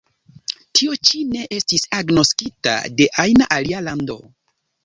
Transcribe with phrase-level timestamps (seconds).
[0.79, 4.19] Tio ĉi ne estis agnoskita de ajna alia lando.